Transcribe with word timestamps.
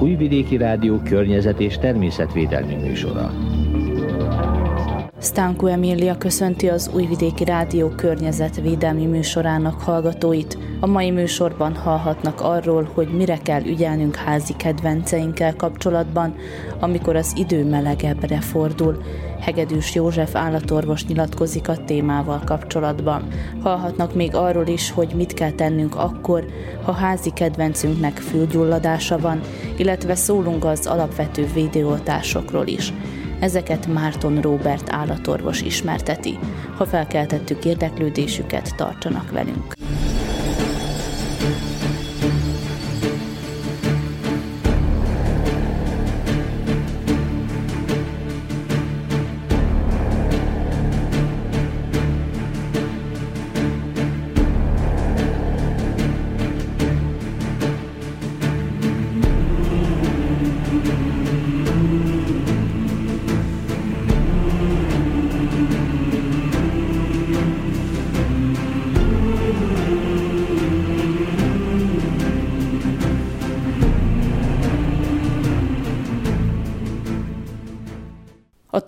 Újvidéki 0.00 0.56
Rádió 0.56 0.98
környezet 0.98 1.60
és 1.60 1.78
természetvédelmi 1.78 2.74
műsora. 2.74 3.30
Stanko 5.22 5.66
Emília 5.66 6.18
köszönti 6.18 6.68
az 6.68 6.90
Újvidéki 6.94 7.44
Rádió 7.44 7.88
környezetvédelmi 7.88 9.06
műsorának 9.06 9.80
hallgatóit. 9.80 10.58
A 10.80 10.86
mai 10.86 11.10
műsorban 11.10 11.74
hallhatnak 11.76 12.40
arról, 12.40 12.90
hogy 12.94 13.08
mire 13.08 13.36
kell 13.36 13.62
ügyelnünk 13.64 14.16
házi 14.16 14.54
kedvenceinkkel 14.56 15.56
kapcsolatban, 15.56 16.34
amikor 16.78 17.16
az 17.16 17.32
idő 17.36 17.64
melegebbre 17.64 18.40
fordul. 18.40 19.02
Hegedűs 19.40 19.94
József 19.94 20.36
állatorvos 20.36 21.06
nyilatkozik 21.06 21.68
a 21.68 21.84
témával 21.84 22.42
kapcsolatban. 22.44 23.28
Hallhatnak 23.62 24.14
még 24.14 24.34
arról 24.34 24.66
is, 24.66 24.90
hogy 24.90 25.12
mit 25.14 25.34
kell 25.34 25.52
tennünk 25.52 25.96
akkor, 25.96 26.44
ha 26.84 26.92
házi 26.92 27.30
kedvencünknek 27.30 28.16
fülgyulladása 28.16 29.18
van, 29.18 29.40
illetve 29.76 30.14
szólunk 30.14 30.64
az 30.64 30.86
alapvető 30.86 31.46
védőoltásokról 31.54 32.66
is. 32.66 32.92
Ezeket 33.40 33.86
Márton 33.86 34.40
Robert 34.40 34.92
állatorvos 34.92 35.62
ismerteti. 35.62 36.38
Ha 36.76 36.86
felkeltettük 36.86 37.64
érdeklődésüket, 37.64 38.76
tartsanak 38.76 39.30
velünk. 39.30 39.79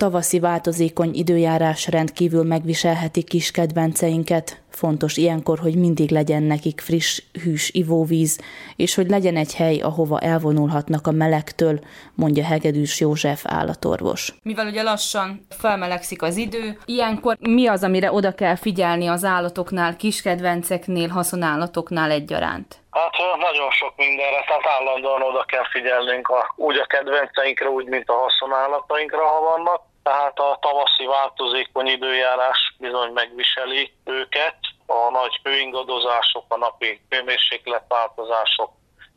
Tavaszi 0.03 0.39
változékony 0.39 1.11
időjárás 1.13 1.87
rendkívül 1.87 2.43
megviselheti 2.43 3.23
kis 3.23 3.51
kedvenceinket. 3.51 4.61
Fontos 4.69 5.17
ilyenkor, 5.17 5.59
hogy 5.59 5.75
mindig 5.75 6.11
legyen 6.11 6.43
nekik 6.43 6.81
friss, 6.81 7.21
hűs 7.43 7.69
ivóvíz, 7.69 8.39
és 8.75 8.95
hogy 8.95 9.09
legyen 9.09 9.35
egy 9.35 9.55
hely, 9.55 9.79
ahova 9.79 10.19
elvonulhatnak 10.19 11.07
a 11.07 11.11
melegtől, 11.11 11.79
mondja 12.15 12.43
Hegedűs 12.43 12.99
József 12.99 13.43
állatorvos. 13.47 14.33
Mivel 14.41 14.67
ugye 14.67 14.81
lassan 14.81 15.45
felmelegszik 15.49 16.21
az 16.21 16.37
idő, 16.37 16.77
ilyenkor 16.85 17.37
mi 17.39 17.67
az, 17.67 17.83
amire 17.83 18.11
oda 18.11 18.33
kell 18.33 18.55
figyelni 18.55 19.07
az 19.07 19.23
állatoknál, 19.23 19.95
kiskedvenceknél, 19.95 21.07
haszonállatoknál 21.07 22.11
egyaránt? 22.11 22.81
Hát 22.91 23.13
nagyon 23.39 23.71
sok 23.71 23.93
mindenre, 23.97 24.43
tehát 24.47 24.79
állandóan 24.79 25.21
oda 25.21 25.43
kell 25.43 25.67
figyelnünk 25.71 26.27
a, 26.27 26.53
úgy 26.55 26.77
a 26.77 26.85
kedvenceinkre, 26.85 27.69
úgy, 27.69 27.85
mint 27.85 28.09
a 28.09 28.13
haszonállatainkra, 28.13 29.25
ha 29.25 29.39
vannak. 29.41 29.81
Tehát 30.03 30.39
a 30.39 30.57
tavaszi 30.61 31.05
változékony 31.05 31.87
időjárás 31.87 32.75
bizony 32.79 33.11
megviseli 33.11 33.93
őket, 34.05 34.57
a 34.85 35.09
nagy 35.09 35.39
hőingadozások, 35.43 36.45
a 36.47 36.57
napi 36.57 37.01
hőmérsékletváltozások, 37.09 38.71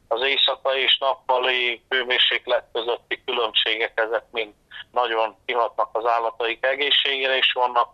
az 0.08 0.22
éjszakai 0.22 0.82
és 0.82 0.98
nappali 0.98 1.82
hőmérséklet 1.88 2.64
közötti 2.72 3.22
különbségek, 3.24 4.00
ezek 4.00 4.24
mind 4.30 4.52
nagyon 4.92 5.36
kihatnak 5.46 5.88
az 5.92 6.06
állataik 6.06 6.66
egészségére, 6.66 7.36
és 7.36 7.52
vannak 7.52 7.88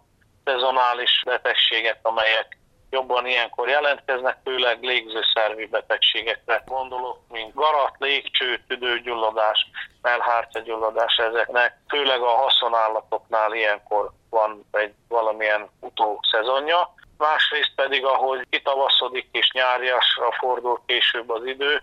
szezonális 0.44 1.22
betegségek, 1.24 1.98
amelyek 2.02 2.58
jobban 2.92 3.26
ilyenkor 3.26 3.68
jelentkeznek, 3.68 4.38
főleg 4.44 4.82
légzőszervi 4.82 5.66
betegségekre 5.66 6.62
gondolok, 6.66 7.18
mint 7.28 7.54
garat, 7.54 7.94
légcső, 7.98 8.64
tüdőgyulladás, 8.68 9.70
melhártyagyulladás 10.02 11.16
ezeknek. 11.16 11.78
Főleg 11.88 12.20
a 12.20 12.36
haszonállatoknál 12.36 13.52
ilyenkor 13.54 14.10
van 14.30 14.64
egy 14.70 14.94
valamilyen 15.08 15.68
utószezonja. 15.80 16.94
Másrészt 17.18 17.72
pedig, 17.74 18.04
ahogy 18.04 18.46
kitavaszodik 18.50 19.28
és 19.32 19.50
nyáriasra 19.52 20.32
fordul 20.32 20.82
később 20.86 21.30
az 21.30 21.44
idő, 21.44 21.82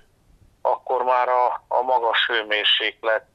akkor 0.61 1.03
már 1.03 1.29
a, 1.29 1.63
a 1.67 1.81
magas 1.81 2.25
hőmérséklet, 2.27 3.25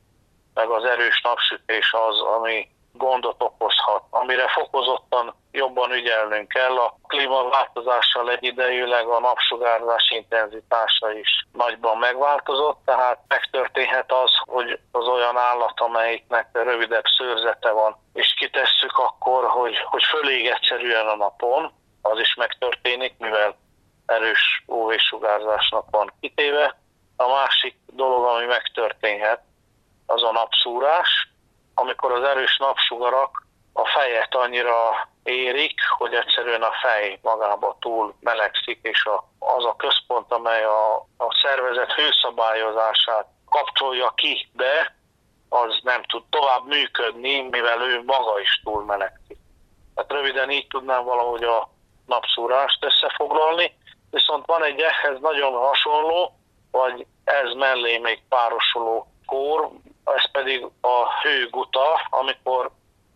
meg 0.54 0.68
az 0.68 0.84
erős 0.84 1.20
napsütés 1.22 1.92
az, 1.92 2.20
ami 2.20 2.68
gondot 2.96 3.42
okozhat, 3.42 4.02
amire 4.10 4.48
fokozottan 4.48 5.34
jobban 5.52 5.92
ügyelnünk 5.92 6.48
kell. 6.48 6.76
A 6.76 6.96
klímaváltozással 7.06 8.30
egyidejűleg 8.30 9.06
a 9.06 9.20
napsugárzás 9.20 10.10
intenzitása 10.10 11.12
is 11.12 11.46
nagyban 11.52 11.98
megváltozott, 11.98 12.78
tehát 12.84 13.18
megtörténhet 13.28 14.12
az, 14.12 14.30
hogy 14.44 14.78
az 14.92 15.06
olyan 15.06 15.36
állat, 15.36 15.80
amelyiknek 15.80 16.48
rövidebb 16.52 17.04
szőrzete 17.16 17.70
van, 17.70 17.96
és 18.12 18.34
kitesszük 18.38 18.98
akkor, 18.98 19.44
hogy, 19.44 19.76
hogy 19.84 20.02
fölég 20.02 20.46
egyszerűen 20.46 21.06
a 21.06 21.16
napon, 21.16 21.72
az 22.02 22.18
is 22.18 22.34
megtörténik, 22.34 23.14
mivel 23.18 23.56
erős 24.06 24.64
UV-sugárzásnak 24.66 25.86
van 25.90 26.12
kitéve. 26.20 26.76
A 27.16 27.28
másik 27.28 27.76
dolog, 27.86 28.24
ami 28.24 28.44
megtörténhet, 28.44 29.40
az 30.06 30.22
a 30.22 30.32
napszúrás, 30.32 31.33
amikor 31.74 32.12
az 32.12 32.22
erős 32.22 32.56
napsugarak 32.56 33.46
a 33.72 33.86
fejet 33.86 34.34
annyira 34.34 35.08
érik, 35.22 35.80
hogy 35.98 36.14
egyszerűen 36.14 36.62
a 36.62 36.72
fej 36.82 37.18
magába 37.22 37.76
túl 37.80 38.14
melegszik, 38.20 38.78
és 38.82 39.04
a, 39.04 39.24
az 39.38 39.64
a 39.64 39.76
központ, 39.76 40.32
amely 40.32 40.64
a, 40.64 40.94
a 41.16 41.38
szervezet 41.42 41.92
hőszabályozását 41.92 43.26
kapcsolja 43.50 44.12
ki, 44.16 44.48
de 44.52 44.96
az 45.48 45.80
nem 45.82 46.02
tud 46.02 46.22
tovább 46.30 46.66
működni, 46.66 47.40
mivel 47.40 47.80
ő 47.80 48.02
maga 48.02 48.40
is 48.40 48.60
túl 48.64 48.84
melegszik. 48.84 49.38
Tehát 49.94 50.12
röviden 50.12 50.50
így 50.50 50.66
tudnám 50.66 51.04
valahogy 51.04 51.44
a 51.44 51.68
napszúrást 52.06 52.84
összefoglalni, 52.84 53.76
viszont 54.10 54.46
van 54.46 54.64
egy 54.64 54.80
ehhez 54.80 55.20
nagyon 55.20 55.52
hasonló, 55.52 56.32
vagy 56.70 57.06
ez 57.24 57.52
mellé 57.52 57.98
még 57.98 58.22
párosuló 58.28 59.06
kór, 59.26 59.70
ez 60.04 60.30
pedig 60.30 60.66
a 60.80 61.20
hőguta, 61.22 62.06
amikor 62.10 62.70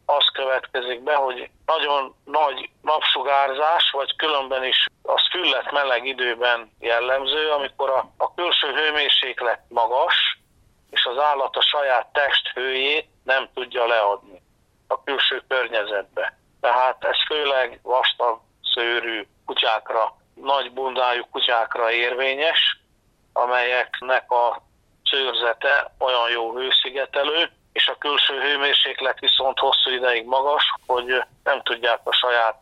az 0.06 0.25
következik 0.32 1.03
be, 1.03 1.15
hogy 1.15 1.50
nagyon 1.66 2.15
nagy 2.25 2.71
napsugárzás, 2.82 3.91
vagy 3.91 4.16
különben 4.16 4.65
is 4.65 4.87
az 5.03 5.21
füllet 5.31 5.72
meleg 5.72 6.06
időben 6.06 6.71
jellemző, 6.78 7.49
amikor 7.49 7.91
a, 7.91 8.10
a 8.16 8.34
külső 8.34 8.72
hőmérséklet 8.72 9.60
magas, 9.69 10.38
és 10.90 11.05
az 11.05 11.19
állat 11.19 11.56
a 11.56 11.62
saját 11.62 12.06
test 12.12 12.49
hőjét 12.55 13.08
nem 13.25 13.49
tudja 13.55 13.87
leadni 13.87 14.43
a 14.87 15.02
külső 15.05 15.43
környezetbe. 15.49 16.38
Tehát 16.61 17.05
ez 17.05 17.17
főleg 17.26 17.81
vastag 17.82 18.41
szőrű 18.75 19.26
kutyákra, 19.46 20.17
nagy 20.34 20.73
bundájú 20.73 21.25
kutyákra 21.31 21.91
érvényes, 21.93 22.81
amelyeknek 23.32 24.31
a 24.31 24.62
szőrzete 25.10 25.94
olyan 25.99 26.31
jó 26.31 26.56
hőszigetelő, 26.56 27.50
és 27.72 27.88
a 27.88 27.99
külső 27.99 28.40
hőmérséklet 28.40 29.19
viszont 29.19 29.58
hosszú 29.58 29.90
ideig 29.90 30.25
magas, 30.25 30.62
hogy 30.87 31.22
nem 31.44 31.62
tudják 31.62 32.00
a 32.05 32.12
saját 32.12 32.56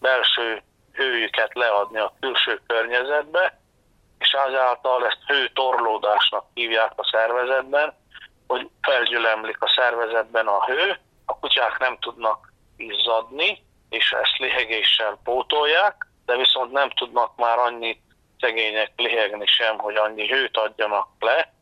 belső 0.00 0.62
hőjüket 0.92 1.54
leadni 1.54 1.98
a 1.98 2.14
külső 2.20 2.60
környezetbe, 2.66 3.58
és 4.18 4.32
azáltal 4.32 5.06
ezt 5.06 5.22
hőtorlódásnak 5.26 6.44
hívják 6.54 6.92
a 6.96 7.08
szervezetben, 7.12 7.94
hogy 8.46 8.68
felgyülemlik 8.82 9.62
a 9.62 9.72
szervezetben 9.76 10.46
a 10.46 10.64
hő, 10.64 10.98
a 11.26 11.38
kutyák 11.38 11.78
nem 11.78 11.98
tudnak 11.98 12.52
izzadni, 12.76 13.62
és 13.88 14.12
ezt 14.12 14.38
lihegéssel 14.38 15.18
pótolják, 15.24 16.06
de 16.26 16.36
viszont 16.36 16.72
nem 16.72 16.90
tudnak 16.90 17.36
már 17.36 17.58
annyit 17.58 18.00
szegények 18.38 18.92
lihegni 18.96 19.46
sem, 19.46 19.78
hogy 19.78 19.96
annyi 19.96 20.28
hőt 20.28 20.56
adjanak 20.56 21.08
le, 21.18 21.52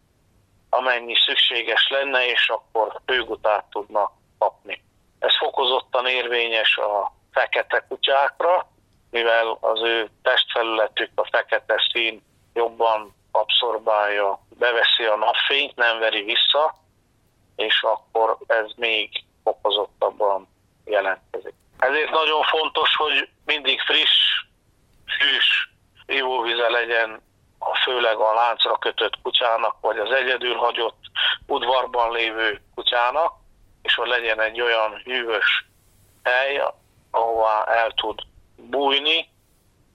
amennyi 0.71 1.15
szükséges 1.27 1.89
lenne, 1.89 2.27
és 2.27 2.49
akkor 2.49 3.01
hőgutát 3.07 3.65
tudna 3.71 4.13
kapni. 4.39 4.85
Ez 5.19 5.37
fokozottan 5.39 6.07
érvényes 6.07 6.77
a 6.77 7.13
fekete 7.33 7.85
kutyákra, 7.89 8.69
mivel 9.11 9.59
az 9.61 9.83
ő 9.83 10.11
testfelületük, 10.23 11.11
a 11.15 11.29
fekete 11.31 11.89
szín 11.93 12.23
jobban 12.55 13.15
abszorbálja, 13.31 14.41
beveszi 14.59 15.05
a 15.05 15.17
napfényt, 15.17 15.77
nem 15.77 15.99
veri 15.99 16.23
vissza, 16.23 16.75
és 17.57 17.83
akkor 17.83 18.37
ez 18.47 18.67
még 18.77 19.25
fokozottabban 19.45 20.49
jelentkezik. 20.85 21.55
Ezért 21.79 22.11
nagyon 22.11 22.43
fontos, 22.43 22.97
hogy 22.97 23.29
mindig 23.45 23.81
friss, 23.81 24.45
hűs 25.19 25.71
ivóvize 26.07 26.69
legyen 26.69 27.23
a 27.59 27.77
főleg 27.85 28.17
a 28.17 28.35
láncra 28.35 28.79
kötött 28.79 29.23
kutyának, 29.23 29.77
vagy 29.81 29.99
az 29.99 30.11
egyedül 30.11 30.55
hagyott 30.55 30.99
udvarban 31.47 32.13
lévő 32.13 32.61
kutyának, 32.75 33.33
és 33.83 33.95
hogy 33.95 34.09
legyen 34.09 34.41
egy 34.41 34.61
olyan 34.61 35.01
hűvös 35.05 35.67
hely, 36.23 36.63
ahová 37.11 37.65
el 37.65 37.91
tud 37.91 38.21
bújni, 38.57 39.29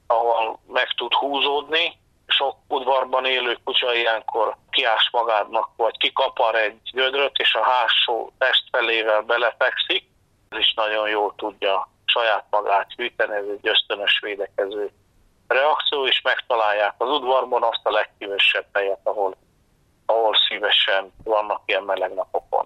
ahol 0.08 0.60
meg 0.68 0.88
tud 0.88 1.14
húzódni. 1.14 2.02
Sok 2.28 2.56
udvarban 2.68 3.26
élő 3.26 3.58
kutya 3.64 3.94
ilyenkor 3.94 4.56
kiás 4.72 5.10
magádnak, 5.12 5.70
vagy 5.76 5.98
kikapar 5.98 6.56
egy 6.56 6.80
gödröt, 6.94 7.38
és 7.38 7.54
a 7.54 7.64
hátsó 7.64 8.32
testfelével 8.38 9.22
belefekszik. 9.22 10.04
Ez 10.50 10.58
is 10.60 10.74
nagyon 10.74 11.10
jól 11.10 11.34
tudja 11.38 11.90
saját 12.06 12.46
magát 12.50 12.92
hűteni, 12.98 13.36
ez 13.36 13.46
egy 13.58 13.68
ösztönös 13.68 14.20
védekező 14.22 14.92
reakció, 15.48 16.08
és 16.08 16.22
megtalálják 16.22 16.94
az 16.98 17.10
udvarban 17.10 17.64
azt 17.64 17.82
a 17.84 17.92
legkívesebb 17.92 18.66
helyet, 18.74 19.00
ahol, 19.04 19.36
ahol 20.06 20.36
szívesen 20.48 21.12
vannak 21.24 21.62
ilyen 21.66 21.84
meleg 21.84 22.14
napokon. 22.14 22.66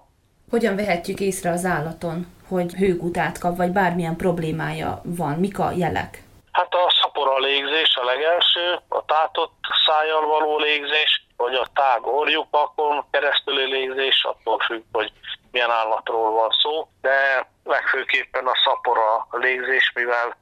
Hogyan 0.50 0.76
vehetjük 0.76 1.20
észre 1.20 1.50
az 1.50 1.64
állaton, 1.64 2.26
hogy 2.48 2.72
hőgutát 2.72 3.38
kap, 3.38 3.56
vagy 3.56 3.70
bármilyen 3.70 4.16
problémája 4.16 5.00
van? 5.04 5.38
Mik 5.38 5.58
a 5.58 5.70
jelek? 5.70 6.22
Hát 6.52 6.74
a 6.74 6.94
szapora 7.00 7.38
légzés 7.38 7.96
a 7.96 8.04
legelső, 8.04 8.80
a 8.88 9.04
tátott 9.04 9.54
szájjal 9.86 10.26
való 10.26 10.58
légzés, 10.58 11.26
vagy 11.36 11.54
a 11.54 11.66
tág 11.74 12.06
orjupakon 12.06 13.04
keresztüli 13.10 13.64
légzés, 13.64 14.24
attól 14.24 14.58
függ, 14.58 14.82
hogy 14.92 15.12
milyen 15.50 15.70
állatról 15.70 16.30
van 16.30 16.50
szó, 16.62 16.88
de 17.00 17.48
legfőképpen 17.64 18.46
a 18.46 18.60
szapora 18.64 19.26
légzés, 19.30 19.92
mivel 19.94 20.36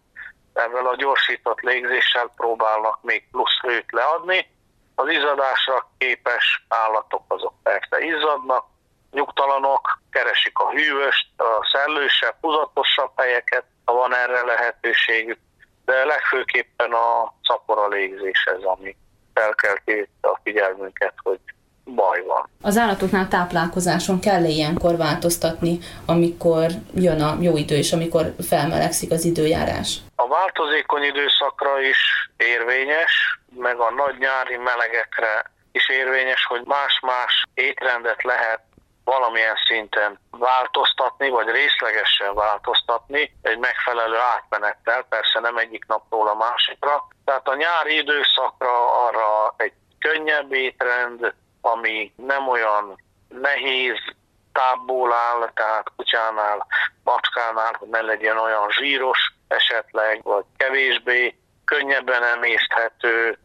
ezzel 0.56 0.87
a 0.87 0.97
gyorsított 0.97 1.61
légzéssel 1.61 2.32
próbálnak 2.37 3.03
még 3.03 3.31
plusz 3.31 3.61
hőt 3.61 3.93
leadni. 3.93 4.50
Az 4.94 5.08
izzadásra 5.08 5.91
képes 5.99 6.64
állatok 6.69 7.23
azok 7.29 7.55
persze 7.62 8.00
izzadnak, 8.00 8.64
nyugtalanok, 9.11 9.99
keresik 10.11 10.58
a 10.58 10.70
hűvöst, 10.70 11.26
a 11.37 11.69
szellősebb, 11.73 12.35
húzatosabb 12.41 13.12
helyeket, 13.17 13.64
ha 13.85 13.93
van 13.93 14.14
erre 14.14 14.43
lehetőségük, 14.44 15.38
de 15.85 16.05
legfőképpen 16.05 16.93
a 16.93 17.35
szapora 17.43 17.88
légzés 17.88 18.44
ez, 18.44 18.62
ami 18.62 18.97
felkelti 19.35 20.09
a 20.20 20.38
figyelmünket, 20.43 21.14
hogy 21.23 21.41
baj 21.94 22.23
van. 22.27 22.49
Az 22.62 22.77
állatoknál 22.77 23.29
táplálkozáson 23.29 24.21
kell 24.21 24.44
-e 24.44 24.49
ilyenkor 24.49 24.97
változtatni, 24.97 25.79
amikor 26.06 26.67
jön 26.94 27.21
a 27.21 27.37
jó 27.41 27.56
idő, 27.56 27.77
és 27.77 27.93
amikor 27.93 28.35
felmelegszik 28.49 29.11
az 29.11 29.25
időjárás? 29.25 29.99
A 30.17 30.29
változékony 30.29 31.03
időszakra 31.03 31.81
is 31.81 32.31
érvényes, 32.37 33.41
meg 33.55 33.79
a 33.79 33.91
nagy 33.91 34.19
nyári 34.19 34.56
melegekre 34.56 35.50
is 35.73 35.88
érvényes, 35.88 36.44
hogy 36.44 36.62
más-más 36.65 37.43
étrendet 37.55 38.23
lehet 38.23 38.61
valamilyen 39.05 39.56
szinten 39.67 40.19
változtatni, 40.31 41.29
vagy 41.29 41.49
részlegesen 41.49 42.35
változtatni 42.35 43.37
egy 43.43 43.59
megfelelő 43.59 44.17
átmenettel, 44.35 45.03
persze 45.09 45.41
nem 45.41 45.56
egyik 45.56 45.85
napról 45.87 46.29
a 46.29 46.35
másikra. 46.35 47.06
Tehát 47.25 47.49
a 47.49 47.55
nyári 47.55 47.97
időszakra 47.97 49.05
arra 49.06 49.55
egy 49.56 49.73
könnyebb 49.99 50.53
étrend, 50.53 51.35
ami 51.66 52.12
nem 52.16 52.48
olyan 52.48 52.98
nehéz 53.28 53.98
tábból 54.52 55.12
áll, 55.12 55.50
tehát 55.54 55.92
kutyánál, 55.96 56.66
macskánál, 57.04 57.76
hogy 57.78 57.88
ne 57.88 58.00
legyen 58.00 58.38
olyan 58.38 58.70
zsíros 58.70 59.18
esetleg, 59.48 60.22
vagy 60.22 60.44
kevésbé 60.56 61.36
könnyebben 61.64 62.22
emészthető, 62.22 63.38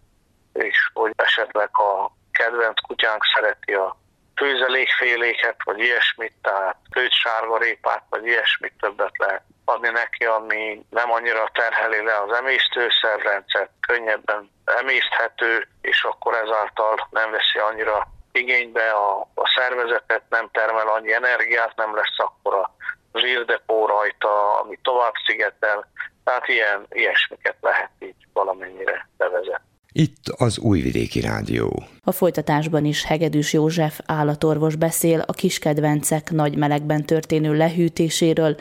és 0.53 0.89
hogy 0.93 1.11
esetleg 1.15 1.69
a 1.71 2.11
kedvenc 2.31 2.79
kutyánk 2.81 3.23
szereti 3.33 3.73
a 3.73 3.97
főzelékféléket, 4.35 5.55
vagy 5.63 5.79
ilyesmit, 5.79 6.33
tehát 6.41 6.77
főt 6.93 7.11
vagy 8.09 8.25
ilyesmit 8.25 8.73
többet 8.79 9.17
lehet 9.17 9.43
adni 9.73 9.89
neki, 9.89 10.23
ami 10.25 10.85
nem 10.89 11.11
annyira 11.11 11.49
terheli 11.53 12.01
le 12.03 12.15
az 12.25 12.31
emésztőszerrendszert, 12.41 13.71
könnyebben 13.87 14.49
emészthető, 14.65 15.67
és 15.81 16.03
akkor 16.03 16.33
ezáltal 16.33 17.07
nem 17.11 17.31
veszi 17.31 17.59
annyira 17.69 18.07
igénybe 18.31 18.89
a, 18.91 19.11
a 19.43 19.45
szervezetet, 19.55 20.23
nem 20.29 20.49
termel 20.51 20.87
annyi 20.87 21.13
energiát, 21.13 21.73
nem 21.75 21.95
lesz 21.95 22.17
akkor 22.17 22.53
a 22.53 22.71
zsírdepó 23.13 23.85
rajta, 23.85 24.59
ami 24.59 24.79
tovább 24.81 25.13
szigetel, 25.25 25.87
tehát 26.23 26.47
ilyen, 26.47 26.85
ilyesmiket 26.89 27.57
lehet 27.61 27.91
így 27.99 28.21
valamennyire 28.33 29.07
bevezetni. 29.17 29.69
Itt 29.93 30.27
az 30.37 30.59
Újvidéki 30.59 31.21
Rádió. 31.21 31.83
A 32.03 32.11
folytatásban 32.11 32.85
is 32.85 33.05
Hegedűs 33.05 33.53
József 33.53 33.99
állatorvos 34.05 34.75
beszél 34.75 35.19
a 35.27 35.33
kiskedvencek 35.33 36.29
nagy 36.29 36.57
melegben 36.57 37.05
történő 37.05 37.53
lehűtéséről, 37.53 38.55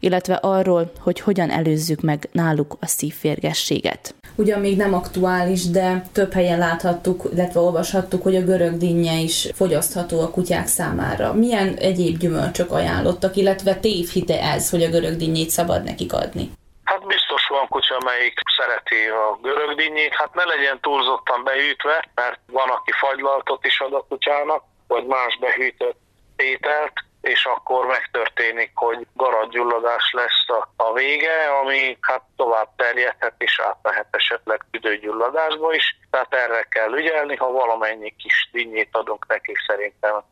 illetve 0.00 0.34
arról, 0.34 0.92
hogy 1.00 1.20
hogyan 1.20 1.50
előzzük 1.50 2.00
meg 2.00 2.28
náluk 2.32 2.76
a 2.80 2.86
szívférgességet. 2.86 4.14
Ugyan 4.34 4.60
még 4.60 4.76
nem 4.76 4.94
aktuális, 4.94 5.70
de 5.70 6.02
több 6.12 6.32
helyen 6.32 6.58
láthattuk, 6.58 7.28
illetve 7.32 7.60
olvashattuk, 7.60 8.22
hogy 8.22 8.36
a 8.36 8.44
görög 8.44 8.76
dinnye 8.76 9.18
is 9.18 9.48
fogyasztható 9.54 10.20
a 10.20 10.30
kutyák 10.30 10.66
számára. 10.66 11.32
Milyen 11.32 11.74
egyéb 11.74 12.18
gyümölcsök 12.18 12.70
ajánlottak, 12.70 13.36
illetve 13.36 13.74
tévhite 13.76 14.42
ez, 14.42 14.70
hogy 14.70 14.82
a 14.82 14.90
görög 14.90 15.16
dinnyét 15.16 15.50
szabad 15.50 15.82
nekik 15.84 16.12
adni? 16.12 16.50
Hát 16.84 17.06
biztos 17.06 17.46
van 17.48 17.68
kutya, 17.68 17.96
amelyik 17.96 18.38
szereti 18.56 19.00
a 19.24 19.38
görög 19.42 19.76
dinnyét, 19.76 20.14
hát 20.14 20.34
ne 20.34 20.44
legyen 20.44 20.78
túlzottan 20.80 21.44
behűtve, 21.44 22.08
mert 22.14 22.40
van, 22.52 22.68
aki 22.68 22.92
fagylaltot 23.04 23.64
is 23.64 23.80
ad 23.80 23.92
a 23.92 24.06
kutyának, 24.08 24.62
vagy 24.86 25.06
más 25.06 25.38
behűtött 25.40 25.98
ételt, 26.36 26.92
és 27.28 27.44
akkor 27.44 27.86
megtörténik, 27.86 28.70
hogy 28.74 29.06
garadgyulladás 29.14 30.10
lesz 30.12 30.58
a, 30.58 30.68
a 30.76 30.92
vége, 30.92 31.48
ami 31.62 31.98
hát 32.00 32.22
tovább 32.36 32.68
terjedhet 32.76 33.34
és 33.38 33.60
átmehet 33.60 34.06
esetleg 34.10 34.64
tüdőgyulladásba 34.70 35.74
is. 35.74 35.98
Tehát 36.10 36.34
erre 36.34 36.62
kell 36.62 36.92
ügyelni, 36.92 37.36
ha 37.36 37.50
valamennyi 37.50 38.14
kis 38.16 38.48
dinnyét 38.52 38.88
adunk 38.92 39.26
neki, 39.26 39.52
szerintem 39.66 40.22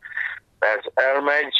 ez 0.58 0.80
elmegy. 0.94 1.54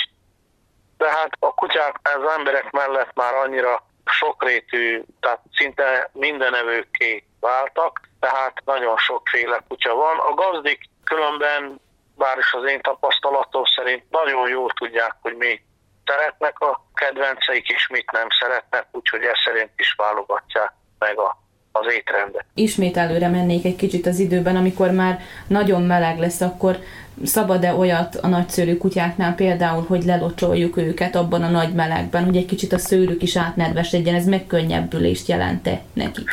De 0.97 1.09
hát 1.09 1.31
a 1.39 1.55
kutyák 1.55 1.97
az 2.03 2.33
emberek 2.37 2.71
mellett 2.71 3.15
már 3.15 3.35
annyira 3.35 3.83
sokrétű, 4.05 5.03
tehát 5.21 5.41
szinte 5.55 6.11
mindenevőké 6.13 7.25
váltak, 7.41 8.01
tehát 8.21 8.63
nagyon 8.65 8.97
sokféle 8.97 9.61
kutya 9.69 9.95
van. 9.95 10.19
A 10.19 10.35
gazdik 10.35 10.81
különben 11.05 11.81
bár 12.17 12.39
is 12.39 12.53
az 12.53 12.65
én 12.71 12.81
tapasztalatom 12.81 13.63
szerint 13.77 14.03
nagyon 14.11 14.49
jól 14.49 14.71
tudják, 14.71 15.17
hogy 15.21 15.37
mi 15.37 15.61
szeretnek 16.05 16.59
a 16.59 16.85
kedvenceik, 16.95 17.69
és 17.69 17.89
mit 17.89 18.11
nem 18.11 18.27
szeretnek, 18.41 18.87
úgyhogy 18.93 19.23
ez 19.23 19.39
szerint 19.45 19.71
is 19.77 19.95
válogatják 19.97 20.73
meg 20.99 21.19
a 21.19 21.45
az 21.81 21.93
étrendet. 21.93 22.45
Ismét 22.55 22.97
előre 22.97 23.29
mennék 23.29 23.65
egy 23.65 23.77
kicsit 23.77 24.07
az 24.07 24.19
időben, 24.19 24.57
amikor 24.57 24.91
már 24.91 25.19
nagyon 25.49 25.83
meleg 25.83 26.19
lesz, 26.19 26.41
akkor 26.41 26.77
szabad-e 27.25 27.75
olyat 27.75 28.15
a 28.15 28.27
nagyszőrű 28.27 28.77
kutyáknál 28.77 29.35
például, 29.35 29.85
hogy 29.89 30.03
lelocsoljuk 30.03 30.77
őket 30.77 31.15
abban 31.15 31.43
a 31.43 31.49
nagy 31.49 31.73
melegben, 31.75 32.25
hogy 32.25 32.37
egy 32.37 32.47
kicsit 32.47 32.73
a 32.73 32.79
szőrük 32.79 33.23
is 33.23 33.37
átnedvesedjen, 33.37 34.15
ez 34.15 34.27
megkönnyebbülést 34.27 35.29
jelente 35.29 35.81
nekik? 35.93 36.31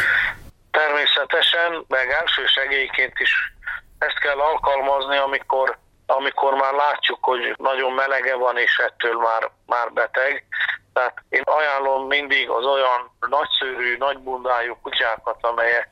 Természetesen, 0.71 1.85
meg 1.87 2.09
első 2.21 2.45
segélyként 2.45 3.13
is 3.19 3.52
kell 4.23 4.39
alkalmazni, 4.39 5.17
amikor, 5.17 5.77
amikor 6.05 6.53
már 6.53 6.73
látjuk, 6.73 7.23
hogy 7.23 7.55
nagyon 7.57 7.91
melege 7.91 8.35
van, 8.35 8.57
és 8.57 8.77
ettől 8.77 9.15
már, 9.17 9.51
már 9.65 9.93
beteg. 9.93 10.45
Tehát 10.93 11.13
én 11.29 11.41
ajánlom 11.45 12.07
mindig 12.07 12.49
az 12.49 12.65
olyan 12.65 13.11
nagyszőrű, 13.19 13.97
nagybundájú 13.97 14.77
kutyákat, 14.81 15.37
amelyek 15.41 15.89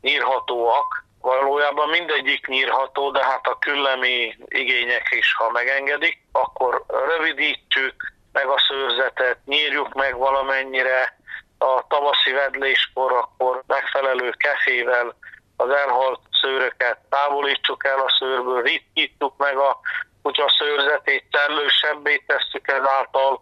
nyírhatóak, 0.00 1.04
valójában 1.20 1.88
mindegyik 1.88 2.46
nyírható, 2.46 3.10
de 3.10 3.24
hát 3.24 3.46
a 3.46 3.58
küllemi 3.58 4.36
igények 4.46 5.08
is, 5.10 5.34
ha 5.34 5.50
megengedik, 5.50 6.18
akkor 6.32 6.84
rövidítsük 6.86 7.94
meg 8.32 8.46
a 8.46 8.58
szőrzetet, 8.68 9.38
nyírjuk 9.44 9.94
meg 9.94 10.16
valamennyire, 10.16 11.16
a 11.58 11.84
tavaszi 11.88 12.32
vedléskor 12.32 13.12
akkor 13.12 13.62
megfelelő 13.66 14.30
kefével 14.30 15.16
az 15.60 15.70
elhalt 15.70 16.20
szőröket 16.40 16.98
távolítsuk 17.08 17.84
el 17.84 18.00
a 18.00 18.14
szőrből, 18.18 18.62
ritkítsuk 18.62 19.36
meg 19.36 19.56
a 19.56 19.80
kutya 20.22 20.54
szőrzetét, 20.58 21.24
szellősebbé 21.30 22.24
tesszük 22.26 22.68
ezáltal, 22.68 23.40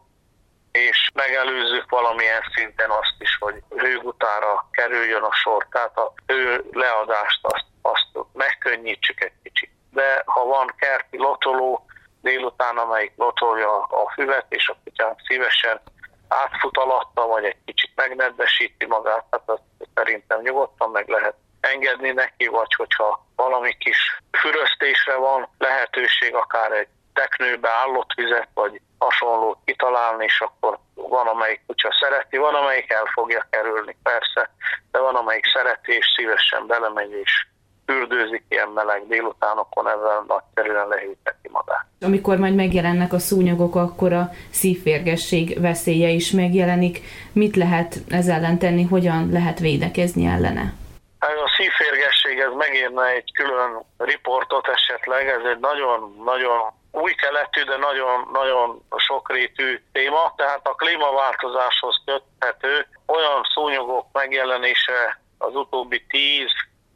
és 0.72 1.10
megelőzzük 1.14 1.90
valamilyen 1.90 2.42
szinten 2.54 2.90
azt 2.90 3.16
is, 3.18 3.36
hogy 3.40 3.62
hőgutára 3.76 4.68
kerüljön 4.70 5.22
a 5.22 5.32
sor, 5.32 5.66
tehát 5.70 5.96
a 5.98 6.12
hő 6.26 6.64
leadást 6.72 7.38
azt, 7.42 7.66
azt 7.82 8.26
megkönnyítsük 8.32 9.20
egy 9.20 9.32
kicsit. 9.42 9.70
De 9.90 10.22
ha 10.26 10.44
van 10.44 10.74
kerti 10.76 11.16
lotoló 11.16 11.86
délután, 12.20 12.76
amelyik 12.76 13.12
lotolja 13.16 13.82
a 13.82 14.10
füvet, 14.14 14.46
és 14.48 14.68
a 14.68 14.76
kutyán 14.84 15.16
szívesen 15.26 15.80
átfut 16.28 16.76
alatta, 16.76 17.26
vagy 17.26 17.44
egy 17.44 17.58
kicsit 17.64 17.90
megnedvesíti 17.94 18.86
magát, 18.86 19.24
tehát 19.30 19.48
azt 19.48 19.88
szerintem 19.94 20.40
nyugodtan 20.40 20.90
meg 20.90 21.08
lehet 21.08 21.34
engedni 21.72 22.10
neki, 22.10 22.46
vagy 22.46 22.74
hogyha 22.76 23.26
valami 23.36 23.72
kis 23.78 24.00
füröztésre 24.40 25.14
van 25.16 25.48
lehetőség, 25.58 26.34
akár 26.34 26.72
egy 26.72 26.88
teknőbe 27.14 27.68
állott 27.82 28.12
vizet, 28.14 28.48
vagy 28.54 28.80
hasonlót 28.98 29.58
kitalálni, 29.64 30.24
és 30.24 30.40
akkor 30.40 30.78
van, 30.94 31.26
amelyik 31.26 31.60
kutya 31.66 31.90
szereti, 32.00 32.36
van, 32.36 32.54
amelyik 32.54 32.90
el 32.90 33.08
fogja 33.12 33.46
kerülni, 33.50 33.96
persze, 34.02 34.50
de 34.90 34.98
van, 34.98 35.14
amelyik 35.14 35.46
szereti, 35.54 35.92
és 35.92 36.06
szívesen 36.16 36.66
belemegy, 36.66 37.12
és 37.24 37.46
ürdőzik 37.86 38.44
ilyen 38.48 38.68
meleg 38.68 39.06
délutánokon, 39.08 39.88
ezzel 39.88 40.24
nagyszerűen 40.28 40.88
lehűteti 40.88 41.48
magát. 41.52 41.86
Amikor 42.00 42.38
majd 42.38 42.54
megjelennek 42.54 43.12
a 43.12 43.18
szúnyogok, 43.18 43.74
akkor 43.74 44.12
a 44.12 44.30
szívférgesség 44.50 45.60
veszélye 45.60 46.08
is 46.08 46.30
megjelenik. 46.30 47.00
Mit 47.32 47.56
lehet 47.56 47.96
ez 48.08 48.28
ellen 48.28 48.58
tenni, 48.58 48.82
hogyan 48.82 49.30
lehet 49.32 49.58
védekezni 49.58 50.26
ellene? 50.26 50.72
Hát 51.18 51.36
a 51.36 51.54
szívférgesség, 51.56 52.38
ez 52.38 52.52
megérne 52.52 53.06
egy 53.06 53.32
külön 53.32 53.84
riportot 53.98 54.68
esetleg, 54.68 55.28
ez 55.28 55.44
egy 55.44 55.58
nagyon-nagyon 55.58 56.72
új 56.90 57.14
keletű, 57.14 57.62
de 57.62 57.76
nagyon-nagyon 57.76 58.82
sokrétű 58.96 59.82
téma, 59.92 60.32
tehát 60.36 60.66
a 60.66 60.74
klímaváltozáshoz 60.74 62.02
köthető 62.04 62.86
olyan 63.06 63.42
szúnyogok 63.54 64.06
megjelenése 64.12 65.20
az 65.38 65.54
utóbbi 65.54 66.06
10, 66.06 66.46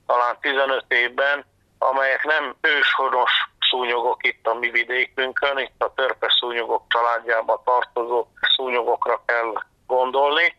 talán 0.06 0.36
15 0.40 0.84
évben, 0.88 1.44
amelyek 1.78 2.24
nem 2.24 2.54
őshonos 2.60 3.30
szúnyogok 3.70 4.26
itt 4.26 4.46
a 4.46 4.54
mi 4.54 4.70
vidékünkön, 4.70 5.58
itt 5.58 5.82
a 5.82 5.92
törpe 5.94 6.26
szúnyogok 6.40 6.82
családjába 6.88 7.62
tartozó 7.64 8.26
szúnyogokra 8.56 9.22
kell 9.26 9.52
gondolni, 9.86 10.56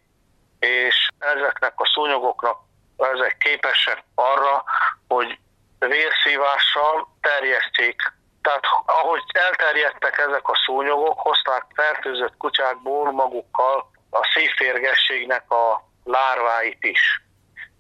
és 0.60 1.08
ezeknek 1.20 1.74
a 1.76 1.90
szúnyogoknak 1.94 2.58
ezek 3.08 3.38
képesek 3.38 4.04
arra, 4.16 4.64
hogy 5.08 5.40
vérszívással 5.80 7.08
terjeszték. 7.22 8.02
Tehát 8.42 8.64
ahogy 8.86 9.22
elterjedtek 9.34 10.18
ezek 10.18 10.48
a 10.48 10.56
szúnyogok, 10.66 11.20
hozták 11.20 11.66
fertőzött 11.74 12.38
kutyákból 12.38 13.12
magukkal 13.12 13.92
a 14.10 14.30
szívférgességnek 14.34 15.52
a 15.52 15.84
lárváit 16.04 16.84
is. 16.84 17.22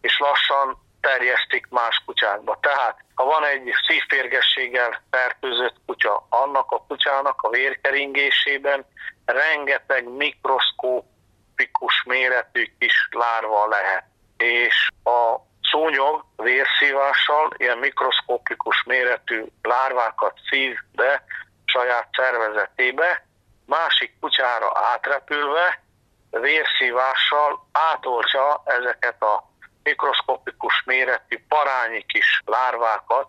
És 0.01 0.19
lassan 0.19 0.77
terjesztik 1.01 1.67
más 1.69 2.01
kutyákba. 2.05 2.57
Tehát, 2.61 2.99
ha 3.15 3.25
van 3.25 3.45
egy 3.45 3.73
szívférgességgel 3.87 5.01
fertőzött 5.11 5.75
kutya, 5.85 6.25
annak 6.29 6.71
a 6.71 6.85
kutyának 6.87 7.41
a 7.41 7.49
vérkeringésében 7.49 8.85
rengeteg 9.25 10.09
mikroszkópikus 10.09 12.03
méretű 12.05 12.73
kis 12.79 13.07
lárva 13.11 13.67
lehet. 13.67 14.10
És 14.41 14.87
a 15.03 15.35
szúnyog 15.71 16.25
vérszívással 16.35 17.51
ilyen 17.57 17.77
mikroszkópikus 17.77 18.83
méretű 18.83 19.45
lárvákat 19.61 20.39
szív 20.49 20.77
be 20.91 21.23
saját 21.65 22.07
szervezetébe, 22.11 23.25
másik 23.65 24.19
kutyára 24.19 24.71
átrepülve 24.73 25.81
vérszívással 26.29 27.67
átoltja 27.71 28.61
ezeket 28.65 29.21
a 29.21 29.43
mikroszkopikus 29.83 30.83
méretű 30.85 31.43
parányi 31.47 32.05
kis 32.05 32.41
lárvákat 32.45 33.27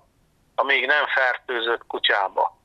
a 0.54 0.62
még 0.62 0.86
nem 0.86 1.06
fertőzött 1.06 1.86
kutyába. 1.86 2.58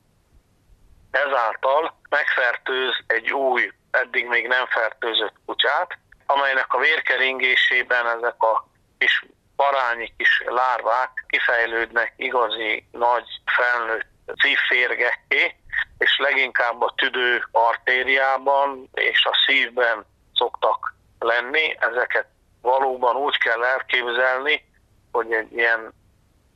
Ezáltal 1.10 1.94
megfertőz 2.08 2.94
egy 3.06 3.32
új, 3.32 3.72
eddig 3.90 4.26
még 4.26 4.46
nem 4.46 4.66
fertőzött 4.66 5.34
kutyát, 5.46 5.98
amelynek 6.30 6.72
a 6.72 6.78
vérkeringésében 6.78 8.06
ezek 8.06 8.42
a 8.42 8.66
kis 8.98 9.24
parányi 9.56 10.12
kis 10.16 10.42
lárvák 10.46 11.24
kifejlődnek 11.28 12.12
igazi 12.16 12.88
nagy 12.92 13.26
felnőtt 13.44 14.06
szívférgekké, 14.36 15.56
és 15.98 16.18
leginkább 16.18 16.82
a 16.82 16.92
tüdő 16.96 17.44
artériában 17.50 18.88
és 18.94 19.24
a 19.24 19.44
szívben 19.46 20.06
szoktak 20.34 20.94
lenni. 21.18 21.76
Ezeket 21.78 22.26
valóban 22.62 23.16
úgy 23.16 23.38
kell 23.38 23.64
elképzelni, 23.64 24.64
hogy 25.12 25.32
egy 25.32 25.52
ilyen 25.52 25.92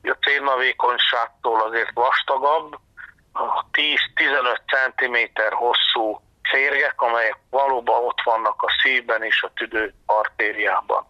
a 0.03 0.17
célnavékonyságtól 0.21 1.61
azért 1.61 1.93
vastagabb, 1.95 2.79
10-15 3.73 4.59
cm 4.73 5.41
hosszú 5.55 6.21
férgek, 6.53 7.01
amelyek 7.01 7.39
valóban 7.51 8.05
ott 8.05 8.21
vannak 8.25 8.63
a 8.63 8.69
szívben 8.83 9.23
és 9.23 9.43
a 9.43 9.51
tüdő 9.55 9.95
artériában, 10.07 11.07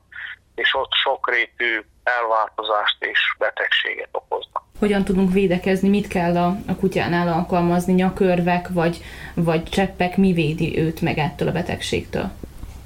és 0.54 0.75
ott 0.75 0.92
sokrétű 0.92 1.80
elváltozást 2.02 2.96
és 2.99 3.34
betegséget 3.38 4.08
okoznak. 4.12 4.62
Hogyan 4.78 5.04
tudunk 5.04 5.32
védekezni, 5.32 5.88
mit 5.88 6.08
kell 6.08 6.37
a, 6.37 6.46
a 6.46 6.76
kutyánál 6.80 7.28
alkalmazni, 7.28 7.92
nyakörvek 7.92 8.66
vagy, 8.70 8.96
vagy 9.34 9.62
cseppek, 9.62 10.16
mi 10.16 10.32
védi 10.32 10.78
őt 10.78 11.00
meg 11.00 11.18
ettől 11.18 11.49
a 11.49 11.52
betegségtől? 11.52 12.30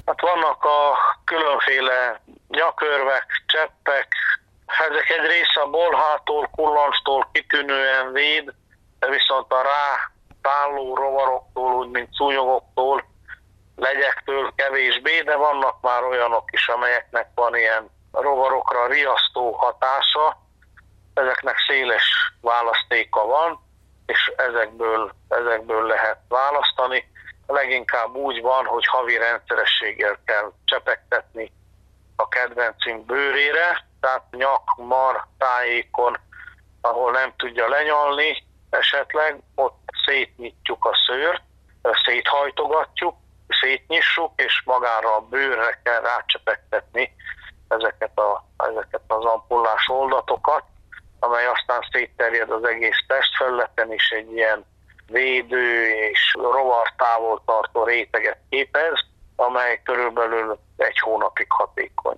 Hát 0.05 0.21
vannak 0.21 0.63
a 0.63 0.79
különféle 1.25 2.21
nyakörvek, 2.47 3.25
cseppek, 3.45 4.07
ezek 4.89 5.09
egy 5.09 5.25
része 5.25 5.59
a 5.63 5.69
bolhától, 5.69 6.49
kullancstól 6.55 7.29
kitűnően 7.31 8.13
véd, 8.13 8.53
de 8.99 9.09
viszont 9.09 9.51
a 9.51 9.61
rá 9.61 10.11
tálló 10.47 10.95
rovaroktól, 10.95 11.73
úgy 11.73 11.89
mint 11.89 12.13
szúnyogoktól, 12.13 13.03
legyektől 13.75 14.51
kevésbé, 14.55 15.21
de 15.21 15.35
vannak 15.35 15.81
már 15.81 16.03
olyanok 16.03 16.51
is, 16.51 16.67
amelyeknek 16.67 17.29
van 17.35 17.55
ilyen 17.55 17.89
rovarokra 18.11 18.87
riasztó 18.87 19.51
hatása, 19.51 20.37
ezeknek 21.13 21.55
széles 21.67 22.03
választéka 22.41 23.25
van, 23.25 23.59
és 24.05 24.33
ezekből, 24.37 25.11
ezekből 25.27 25.85
lehet 25.87 26.19
választani. 26.27 27.11
Leginkább 27.47 28.15
úgy 28.15 28.41
van, 28.41 28.65
hogy 28.65 28.85
havi 28.85 29.17
rendszerességgel 29.17 30.17
kell 30.25 30.51
csepegtetni 30.65 31.51
a 32.15 32.27
kedvencünk 32.27 33.05
bőrére, 33.05 33.85
tehát 34.01 34.23
nyak, 34.31 34.75
mar, 34.75 35.25
tájékon, 35.37 36.17
ahol 36.81 37.11
nem 37.11 37.33
tudja 37.37 37.67
lenyalni, 37.67 38.45
esetleg 38.69 39.41
ott 39.55 39.79
szétnyitjuk 40.05 40.85
a 40.85 40.91
szőrt, 41.07 41.41
széthajtogatjuk, 42.05 43.15
szétnyissuk, 43.61 44.31
és 44.35 44.61
magára 44.65 45.15
a 45.15 45.25
bőrre 45.29 45.79
kell 45.83 46.01
rácsepegtetni 46.01 47.15
ezeket, 47.67 48.17
a, 48.17 48.43
ezeket 48.57 49.01
az 49.07 49.25
ampullás 49.25 49.87
oldatokat, 49.87 50.63
amely 51.19 51.45
aztán 51.45 51.81
szétterjed 51.91 52.51
az 52.51 52.63
egész 52.63 53.03
testfelületen, 53.07 53.91
és 53.91 54.09
egy 54.09 54.31
ilyen 54.31 54.65
védő 55.07 55.89
és 55.89 56.33
rovar 56.33 56.93
távol 56.97 57.41
tartó 57.45 57.83
réteget 57.83 58.39
képez, 58.49 59.05
amely 59.35 59.81
körülbelül 59.83 60.59
egy 60.77 60.99
hónapig 60.99 61.47
hatékony. 61.49 62.17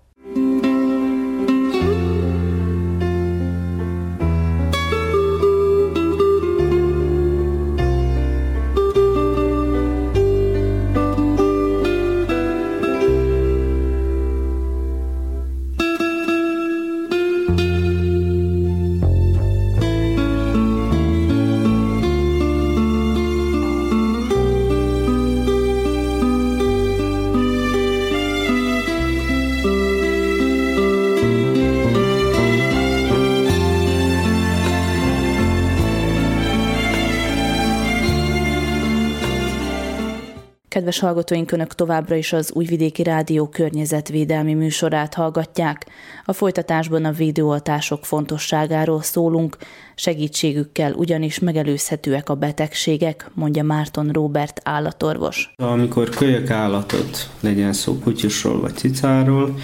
Kedves 40.89 41.07
hallgatóink, 41.09 41.51
Önök 41.51 41.73
továbbra 41.73 42.15
is 42.15 42.33
az 42.33 42.51
Újvidéki 42.53 43.03
Rádió 43.03 43.47
környezetvédelmi 43.47 44.53
műsorát 44.53 45.13
hallgatják. 45.13 45.85
A 46.25 46.33
folytatásban 46.33 47.05
a 47.05 47.11
védőoltások 47.11 48.05
fontosságáról 48.05 49.01
szólunk, 49.01 49.57
segítségükkel 49.95 50.93
ugyanis 50.93 51.39
megelőzhetőek 51.39 52.29
a 52.29 52.35
betegségek, 52.35 53.31
mondja 53.33 53.63
Márton 53.63 54.09
Robert 54.09 54.61
állatorvos. 54.63 55.53
Amikor 55.55 56.09
kölyök 56.09 56.49
állatot, 56.49 57.29
legyen 57.39 57.73
szó 57.73 57.99
kutyusról 57.99 58.59
vagy 58.59 58.75
cicáról, 58.75 59.55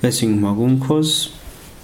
veszünk 0.00 0.40
magunkhoz, 0.40 1.30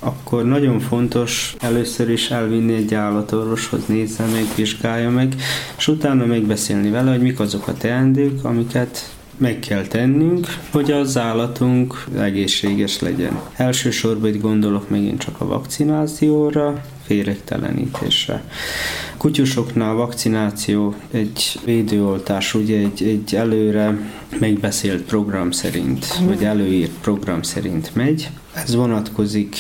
akkor 0.01 0.45
nagyon 0.45 0.81
fontos 0.81 1.55
először 1.59 2.11
is 2.11 2.31
elvinni 2.31 2.75
egy 2.75 2.95
állatorvoshoz, 2.95 3.87
nézze 3.87 4.25
meg, 4.25 4.45
vizsgálja 4.57 5.11
meg, 5.11 5.35
és 5.77 5.89
utána 5.89 6.27
megbeszélni 6.27 6.91
vele, 6.91 7.11
hogy 7.11 7.23
mik 7.23 7.41
azok 7.41 7.69
a 7.69 7.75
teendők, 7.75 8.45
amiket 8.45 9.15
meg 9.37 9.59
kell 9.59 9.87
tennünk, 9.87 10.47
hogy 10.71 10.91
az 10.91 11.19
állatunk 11.19 12.05
egészséges 12.19 13.01
legyen. 13.01 13.41
Elsősorban 13.57 14.29
itt 14.35 14.41
gondolok 14.41 14.91
megint 14.91 15.21
csak 15.21 15.41
a 15.41 15.47
vakcinációra, 15.47 16.83
féregtelenítésre. 17.03 18.43
Kutyusoknál 19.17 19.95
vakcináció 19.95 20.95
egy 21.11 21.61
védőoltás, 21.65 22.55
ugye 22.55 22.79
egy, 22.79 23.03
egy 23.03 23.35
előre 23.35 23.99
megbeszélt 24.39 25.03
program 25.03 25.51
szerint, 25.51 26.07
vagy 26.27 26.45
előírt 26.45 26.99
program 27.01 27.43
szerint 27.43 27.95
megy. 27.95 28.31
Ez 28.55 28.75
vonatkozik 28.75 29.57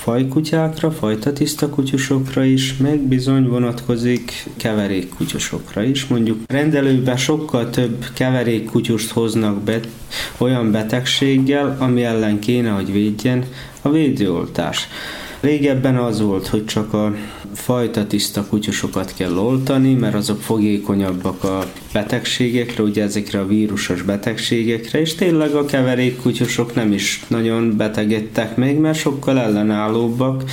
fajkutyákra, 0.00 0.90
fajta 0.90 1.32
tiszta 1.32 1.68
kutyusokra 1.68 2.44
is, 2.44 2.76
meg 2.76 2.98
bizony 2.98 3.48
vonatkozik 3.48 4.48
keverék 4.56 5.08
kutyusokra 5.08 5.82
is. 5.82 6.06
Mondjuk 6.06 6.38
rendelőben 6.46 7.16
sokkal 7.16 7.70
több 7.70 8.04
keverék 8.14 8.70
kutyust 8.70 9.10
hoznak 9.10 9.62
be 9.62 9.80
olyan 10.38 10.70
betegséggel, 10.70 11.76
ami 11.78 12.04
ellen 12.04 12.38
kéne, 12.38 12.70
hogy 12.70 12.92
védjen 12.92 13.44
a 13.82 13.90
védőoltás. 13.90 14.88
Régebben 15.40 15.96
az 15.96 16.20
volt, 16.20 16.46
hogy 16.46 16.64
csak 16.64 16.94
a 16.94 17.14
fajta 17.54 18.06
tiszta 18.06 18.46
kutyusokat 18.46 19.14
kell 19.14 19.36
oltani, 19.36 19.94
mert 19.94 20.14
azok 20.14 20.40
fogékonyabbak 20.40 21.44
a 21.44 21.64
betegségekre, 21.92 22.82
ugye 22.82 23.02
ezekre 23.02 23.40
a 23.40 23.46
vírusos 23.46 24.02
betegségekre, 24.02 25.00
és 25.00 25.14
tényleg 25.14 25.54
a 25.54 25.64
keverék 25.64 26.20
kutyusok 26.20 26.74
nem 26.74 26.92
is 26.92 27.24
nagyon 27.28 27.76
betegedtek 27.76 28.56
még, 28.56 28.78
mert 28.78 28.98
sokkal 28.98 29.38
ellenállóbbak, 29.38 30.44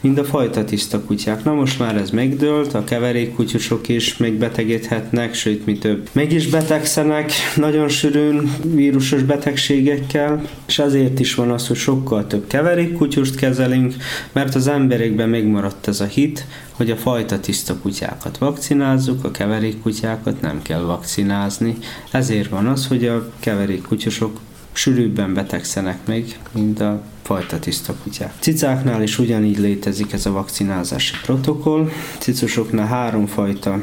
mint 0.00 0.18
a 0.18 0.24
fajta 0.24 0.64
tiszta 0.64 1.00
kutyák. 1.00 1.44
Na 1.44 1.52
most 1.52 1.78
már 1.78 1.96
ez 1.96 2.10
megdőlt, 2.10 2.74
a 2.74 2.84
keverék 2.84 3.34
kutyusok 3.34 3.88
is 3.88 4.16
megbetegedhetnek, 4.16 5.34
sőt 5.34 5.66
mi 5.66 5.78
több 5.78 6.08
meg 6.12 6.32
is 6.32 6.46
betegszenek 6.46 7.32
nagyon 7.56 7.88
sűrűn 7.88 8.54
vírusos 8.62 9.22
betegségekkel, 9.22 10.42
és 10.66 10.78
ezért 10.78 11.20
is 11.20 11.34
van 11.34 11.50
az, 11.50 11.66
hogy 11.66 11.76
sokkal 11.76 12.26
több 12.26 12.46
keverék 12.46 12.92
kutyust 12.92 13.34
kezelünk, 13.34 13.94
mert 14.32 14.54
az 14.54 14.66
emberekben 14.66 15.28
megmaradt 15.28 15.88
ez 15.88 16.00
a 16.00 16.04
hit, 16.04 16.45
hogy 16.72 16.90
a 16.90 16.96
fajta 16.96 17.40
tiszta 17.40 17.78
kutyákat 17.78 18.38
vakcinázzuk, 18.38 19.24
a 19.24 19.30
keverék 19.30 19.82
kutyákat 19.82 20.40
nem 20.40 20.62
kell 20.62 20.80
vakcinázni. 20.80 21.76
Ezért 22.10 22.48
van 22.48 22.66
az, 22.66 22.86
hogy 22.86 23.06
a 23.06 23.30
keverék 23.40 23.82
kutyusok 23.82 24.40
sűrűbben 24.72 25.34
betegszenek 25.34 25.98
meg, 26.06 26.38
mint 26.52 26.80
a 26.80 27.02
fajta 27.22 27.58
tiszta 27.58 27.94
kutyák. 28.02 28.32
Cicáknál 28.38 29.02
is 29.02 29.18
ugyanígy 29.18 29.58
létezik 29.58 30.12
ez 30.12 30.26
a 30.26 30.32
vakcinázási 30.32 31.14
protokoll. 31.22 31.88
Cicusoknál 32.18 32.86
három 32.86 33.26
fajta 33.26 33.82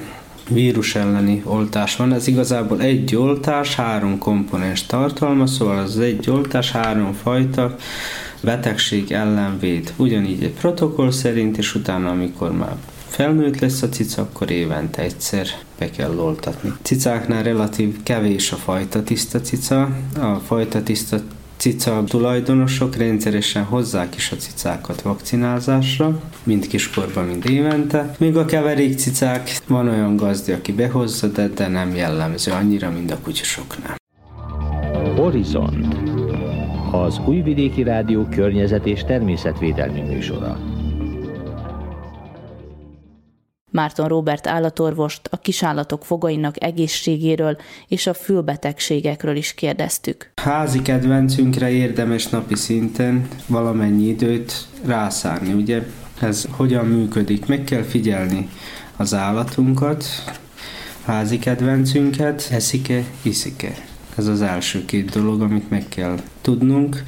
vírus 0.50 0.96
elleni 0.96 1.41
oltás 1.46 1.96
van. 1.96 2.13
Ez 2.13 2.27
igazából 2.27 2.82
egy 2.82 3.15
oltás, 3.15 3.75
három 3.75 4.17
komponens 4.17 4.86
tartalma, 4.86 5.48
szóval 5.48 5.77
az 5.77 6.00
egy 6.00 6.29
oltás, 6.29 6.72
három 6.72 7.13
fajta 7.13 7.75
betegség 8.44 9.12
ellen 9.12 9.60
véd. 9.60 9.94
Ugyanígy 9.96 10.44
egy 10.44 10.54
protokoll 10.54 11.12
szerint, 11.12 11.58
és 11.58 11.76
utána, 11.76 12.10
amikor 12.10 12.52
már 12.52 12.76
felnőtt 13.08 13.60
lesz 13.60 13.82
a 13.82 13.90
cica, 13.90 14.22
akkor 14.22 14.52
évente 14.52 15.02
egyszer 15.02 15.48
be 15.80 15.90
kell 15.90 16.18
oltatni. 16.18 16.74
Cicáknál 16.82 17.44
relatív 17.44 18.04
kevés 18.04 18.52
a 18.52 18.56
fajta 18.56 19.04
tiszta 19.04 19.42
cica. 19.42 19.90
A 20.20 20.36
fajta 20.46 20.84
tiszta 20.84 21.18
cica 21.58 22.03
tulajdonosok 22.08 22.96
rendszeresen 22.96 23.64
hozzák 23.64 24.16
is 24.16 24.32
a 24.32 24.36
cicákat 24.36 25.01
vakcinázásra, 25.01 26.22
mind 26.44 26.68
kiskorban, 26.68 27.25
mind 27.25 27.50
évente. 27.50 28.16
Míg 28.20 28.36
a 28.36 28.46
keverék 28.46 28.98
cicák, 28.98 29.58
van 29.68 29.88
olyan 29.88 30.16
gazdi, 30.16 30.51
aki 30.51 30.72
behozza, 30.72 31.27
de, 31.27 31.48
de 31.48 31.68
nem 31.68 31.96
jellemző 31.96 32.51
annyira, 32.51 32.92
mint 32.92 33.12
a 33.12 33.18
kutyusoknál. 33.24 33.96
Horizont 35.16 36.02
az 36.94 37.22
Újvidéki 37.25 37.84
Rádió 37.84 38.25
környezet 38.25 38.86
és 38.86 39.03
természetvédelmi 39.03 40.01
műsora. 40.01 40.60
Márton 43.72 44.08
Robert 44.08 44.48
állatorvost 44.48 45.27
a 45.32 45.38
kisállatok 45.38 46.06
fogainak 46.06 46.64
egészségéről 46.64 47.58
és 47.88 48.08
a 48.08 48.14
fülbetegségekről 48.14 49.36
is 49.36 49.53
kérdeztük. 49.53 50.32
Házi 50.36 50.82
kedvencünkre 50.82 51.70
érdemes 51.70 52.27
napi 52.27 52.56
szinten 52.56 53.27
valamennyi 53.48 54.08
időt 54.08 54.53
rászánni, 54.86 55.53
ugye? 55.53 55.88
Ez 56.22 56.48
hogyan 56.51 56.86
működik? 56.86 57.46
Meg 57.46 57.64
kell 57.64 57.84
figyelni 57.84 58.50
az 58.98 59.14
állatunkat, 59.14 60.06
házi 61.06 61.40
kedvencünket, 61.40 62.48
eszik-e, 62.51 63.03
iszik-e. 63.22 63.93
Ez 64.18 64.28
az 64.28 64.42
első 64.42 64.86
két 64.86 65.10
dolog, 65.10 65.42
amit 65.42 65.70
meg 65.70 65.86
kell 65.90 66.18
tudnunk, 66.42 67.04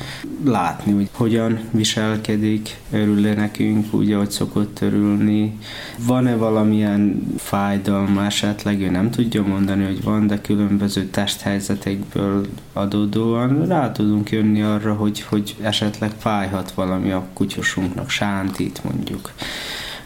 látni, 0.45 0.91
hogy 0.91 1.09
hogyan 1.11 1.59
viselkedik, 1.71 2.75
örül-e 2.91 3.33
nekünk 3.33 3.93
úgy, 3.93 4.11
ahogy 4.11 4.31
szokott 4.31 4.81
örülni, 4.81 5.59
van-e 5.97 6.35
valamilyen 6.35 7.25
fájdalma 7.37 8.25
esetleg, 8.25 8.81
ő 8.81 8.89
nem 8.89 9.11
tudja 9.11 9.43
mondani, 9.43 9.85
hogy 9.85 10.03
van, 10.03 10.27
de 10.27 10.41
különböző 10.41 11.05
testhelyzetekből 11.05 12.47
adódóan 12.73 13.67
rá 13.67 13.91
tudunk 13.91 14.31
jönni 14.31 14.61
arra, 14.61 14.93
hogy, 14.93 15.21
hogy 15.21 15.55
esetleg 15.61 16.11
fájhat 16.17 16.71
valami 16.71 17.11
a 17.11 17.27
kutyusunknak, 17.33 18.09
sántít 18.09 18.83
mondjuk. 18.83 19.31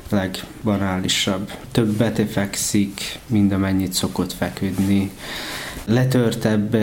Legbanálisabb. 0.10 1.52
Többet 1.72 2.32
fekszik, 2.32 3.20
mind 3.28 3.52
amennyit 3.52 3.94
szokott 3.94 4.34
feküdni 4.34 5.12
letörtebb, 5.90 6.78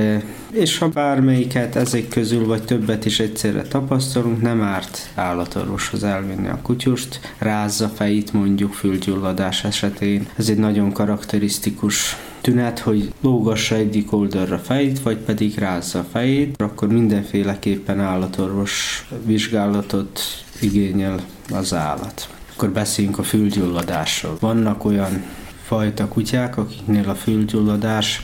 és 0.52 0.78
ha 0.78 0.88
bármelyiket 0.88 1.76
ezek 1.76 2.08
közül 2.08 2.46
vagy 2.46 2.62
többet 2.62 3.04
is 3.04 3.20
egyszerre 3.20 3.62
tapasztalunk, 3.62 4.42
nem 4.42 4.62
árt 4.62 5.10
állatorvoshoz 5.14 6.04
elvinni 6.04 6.48
a 6.48 6.58
kutyust, 6.62 7.20
rázza 7.38 7.88
fejét 7.88 8.32
mondjuk 8.32 8.72
fülgyulladás 8.72 9.64
esetén. 9.64 10.28
Ez 10.36 10.48
egy 10.48 10.58
nagyon 10.58 10.92
karakterisztikus 10.92 12.16
tünet, 12.40 12.78
hogy 12.78 13.12
lógassa 13.20 13.74
egyik 13.74 14.12
oldalra 14.12 14.58
fejét, 14.58 15.02
vagy 15.02 15.16
pedig 15.16 15.58
rázza 15.58 15.98
a 15.98 16.06
fejét, 16.12 16.62
akkor 16.62 16.88
mindenféleképpen 16.88 18.00
állatorvos 18.00 19.06
vizsgálatot 19.24 20.20
igényel 20.60 21.20
az 21.50 21.74
állat. 21.74 22.28
Akkor 22.54 22.70
beszéljünk 22.70 23.18
a 23.18 23.22
fülgyulladásról. 23.22 24.36
Vannak 24.40 24.84
olyan 24.84 25.22
fajta 25.62 26.08
kutyák, 26.08 26.56
akiknél 26.56 27.08
a 27.08 27.14
fülgyulladás 27.14 28.22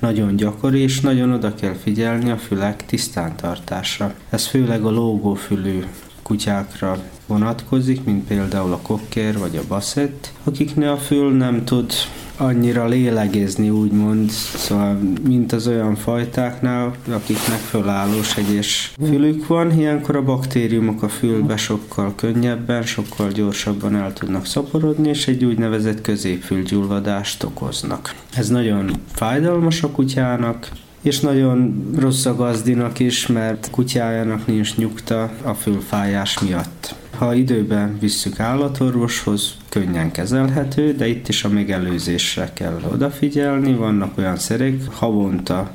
nagyon 0.00 0.36
gyakori, 0.36 0.80
és 0.80 1.00
nagyon 1.00 1.32
oda 1.32 1.54
kell 1.54 1.74
figyelni 1.74 2.30
a 2.30 2.36
fülek 2.36 2.86
tisztántartásra. 2.86 4.14
Ez 4.30 4.46
főleg 4.46 4.84
a 4.84 4.90
lógófülű 4.90 5.84
kutyákra 6.22 7.02
vonatkozik, 7.26 8.04
mint 8.04 8.26
például 8.26 8.72
a 8.72 8.80
kokker 8.82 9.38
vagy 9.38 9.56
a 9.56 9.66
baszett, 9.68 10.32
akiknél 10.44 10.88
a 10.88 10.96
fül 10.96 11.36
nem 11.36 11.64
tud 11.64 11.92
annyira 12.40 12.86
lélegezni, 12.86 13.70
úgymond, 13.70 14.30
szóval, 14.30 14.98
mint 15.24 15.52
az 15.52 15.66
olyan 15.66 15.94
fajtáknál, 15.94 16.94
akiknek 17.10 17.58
fölállós 17.58 18.36
egyes 18.36 18.92
fülük 19.04 19.46
van, 19.46 19.78
ilyenkor 19.78 20.16
a 20.16 20.22
baktériumok 20.22 21.02
a 21.02 21.08
fülbe 21.08 21.56
sokkal 21.56 22.14
könnyebben, 22.14 22.82
sokkal 22.82 23.28
gyorsabban 23.30 23.96
el 23.96 24.12
tudnak 24.12 24.46
szaporodni, 24.46 25.08
és 25.08 25.26
egy 25.26 25.44
úgynevezett 25.44 26.00
középfülgyulladást 26.00 27.42
okoznak. 27.42 28.14
Ez 28.34 28.48
nagyon 28.48 28.90
fájdalmas 29.12 29.82
a 29.82 29.90
kutyának, 29.90 30.68
és 31.02 31.20
nagyon 31.20 31.90
rossz 31.98 32.24
a 32.24 32.34
gazdinak 32.34 32.98
is, 32.98 33.26
mert 33.26 33.70
kutyájának 33.70 34.46
nincs 34.46 34.76
nyugta 34.76 35.30
a 35.42 35.54
fülfájás 35.54 36.38
miatt. 36.38 36.94
Ha 37.16 37.34
időben 37.34 37.98
visszük 37.98 38.40
állatorvoshoz, 38.40 39.56
könnyen 39.68 40.10
kezelhető, 40.10 40.94
de 40.94 41.06
itt 41.08 41.28
is 41.28 41.44
a 41.44 41.48
megelőzésre 41.48 42.50
kell 42.54 42.80
odafigyelni. 42.92 43.74
Vannak 43.74 44.18
olyan 44.18 44.36
szerek, 44.36 44.74
havonta 44.92 45.70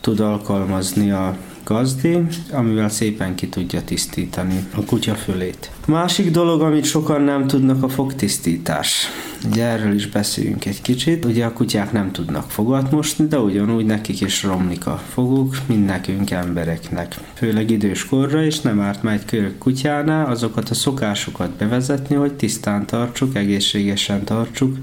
tud 0.00 0.20
alkalmazni 0.20 1.10
a 1.10 1.36
gazdi, 1.64 2.18
amivel 2.52 2.88
szépen 2.88 3.34
ki 3.34 3.48
tudja 3.48 3.82
tisztítani 3.84 4.66
a 4.74 4.84
kutya 4.84 5.14
fülét. 5.14 5.70
Másik 5.86 6.30
dolog, 6.30 6.60
amit 6.60 6.84
sokan 6.84 7.20
nem 7.22 7.46
tudnak, 7.46 7.82
a 7.82 7.88
fogtisztítás. 7.88 9.06
Ugye 9.50 9.64
erről 9.64 9.94
is 9.94 10.08
beszéljünk 10.08 10.64
egy 10.64 10.82
kicsit. 10.82 11.24
Ugye 11.24 11.44
a 11.44 11.52
kutyák 11.52 11.92
nem 11.92 12.12
tudnak 12.12 12.50
fogat 12.50 12.90
mosni, 12.90 13.26
de 13.26 13.38
ugyanúgy 13.38 13.86
nekik 13.86 14.20
is 14.20 14.42
romlik 14.42 14.86
a 14.86 15.02
foguk, 15.12 15.56
mint 15.66 15.86
nekünk 15.86 16.30
embereknek. 16.30 17.14
Főleg 17.34 17.70
idős 17.70 18.06
korra, 18.06 18.44
és 18.44 18.60
nem 18.60 18.80
árt 18.80 19.02
már 19.02 19.14
egy 19.14 19.24
körök 19.24 19.58
kutyánál 19.58 20.30
azokat 20.30 20.68
a 20.68 20.74
szokásokat 20.74 21.50
bevezetni, 21.50 22.14
hogy 22.14 22.34
tisztán 22.34 22.86
tartsuk, 22.86 23.36
egészségesen 23.36 24.24
tartsuk 24.24 24.76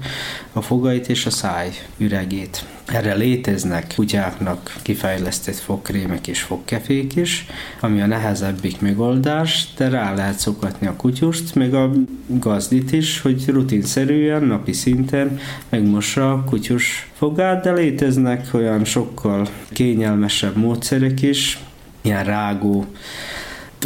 a 0.52 0.60
fogait 0.60 1.08
és 1.08 1.26
a 1.26 1.30
száj 1.30 1.70
üregét. 1.98 2.64
Erre 2.86 3.14
léteznek 3.14 3.92
kutyáknak 3.94 4.76
kifejlesztett 4.82 5.56
fogkrémek 5.56 6.26
és 6.26 6.40
fogkefék 6.42 7.16
is, 7.16 7.46
ami 7.80 8.00
a 8.00 8.06
nehezebbik 8.06 8.80
megoldás, 8.80 9.68
de 9.76 9.88
rá 9.88 10.14
lehet 10.14 10.38
szokatni 10.38 10.86
a 10.90 10.96
kutyust, 10.96 11.54
meg 11.54 11.74
a 11.74 11.90
gazdit 12.26 12.92
is, 12.92 13.20
hogy 13.20 13.48
rutinszerűen, 13.48 14.42
napi 14.42 14.72
szinten 14.72 15.38
megmossa 15.68 16.32
a 16.32 16.44
kutyus 16.44 17.10
fogát, 17.14 17.62
de 17.62 17.72
léteznek 17.72 18.48
olyan 18.52 18.84
sokkal 18.84 19.48
kényelmesebb 19.68 20.56
módszerek 20.56 21.22
is, 21.22 21.58
ilyen 22.00 22.24
rágó, 22.24 22.86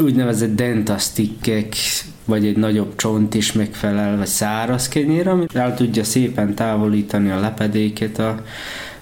úgynevezett 0.01 0.55
dentasztikkek, 0.55 1.75
vagy 2.25 2.47
egy 2.47 2.57
nagyobb 2.57 2.97
csont 2.97 3.35
is 3.35 3.53
megfelel, 3.53 4.17
vagy 4.17 4.27
száraz 4.27 4.89
kenyér, 4.89 5.29
ami 5.29 5.47
el 5.55 5.75
tudja 5.75 6.05
szépen 6.05 6.55
távolítani 6.55 7.31
a 7.31 7.41
lepedéket 7.41 8.19
a 8.19 8.45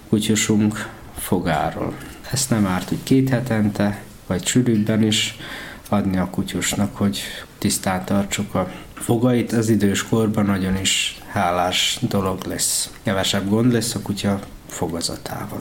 kutyusunk 0.09 0.89
fogáról. 1.17 1.95
Ezt 2.33 2.51
nem 2.51 2.67
árt, 2.67 2.89
hogy 2.89 3.03
két 3.03 3.29
hetente, 3.29 4.03
vagy 4.27 4.47
sűrűbben 4.47 5.03
is 5.03 5.37
adni 5.93 6.17
a 6.19 6.31
kutyusnak, 6.31 6.97
hogy 6.97 7.21
tisztán 7.59 8.05
tartsuk 8.05 8.55
a 8.55 8.71
fogait. 8.95 9.53
Az 9.53 9.69
idős 9.69 10.09
korban 10.09 10.45
nagyon 10.45 10.77
is 10.77 11.19
hálás 11.29 11.99
dolog 12.09 12.45
lesz. 12.45 12.91
Kevesebb 13.03 13.49
gond 13.49 13.73
lesz 13.73 13.95
a 13.95 14.03
kutya 14.03 14.41
fogazatával. 14.67 15.61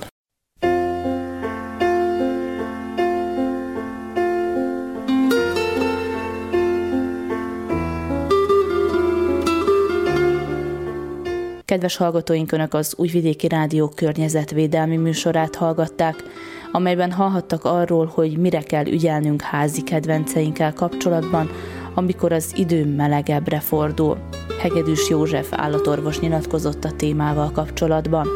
Kedves 11.71 11.95
hallgatóink, 11.95 12.51
Önök 12.51 12.73
az 12.73 12.93
Újvidéki 12.97 13.47
Rádió 13.47 13.89
környezetvédelmi 13.89 14.97
műsorát 14.97 15.55
hallgatták, 15.55 16.23
amelyben 16.71 17.11
hallhattak 17.11 17.65
arról, 17.65 18.11
hogy 18.13 18.37
mire 18.37 18.61
kell 18.61 18.85
ügyelnünk 18.87 19.41
házi 19.41 19.81
kedvenceinkkel 19.81 20.73
kapcsolatban, 20.73 21.49
amikor 21.93 22.31
az 22.31 22.53
idő 22.55 22.95
melegebbre 22.95 23.59
fordul. 23.59 24.17
Hegedűs 24.61 25.09
József 25.09 25.47
állatorvos 25.51 26.19
nyilatkozott 26.19 26.83
a 26.83 26.91
témával 26.91 27.51
kapcsolatban. 27.51 28.27